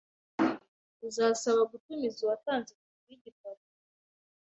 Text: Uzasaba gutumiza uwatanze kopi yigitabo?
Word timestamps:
Uzasaba 1.07 1.61
gutumiza 1.71 2.17
uwatanze 2.21 2.71
kopi 2.79 3.01
yigitabo? 3.09 3.61